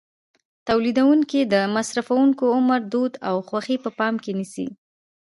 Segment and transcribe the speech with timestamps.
[0.67, 4.67] تولیدوونکي د مصرفوونکو عمر، دود او خوښې په پام کې نیسي.